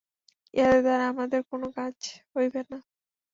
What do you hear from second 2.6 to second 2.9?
না।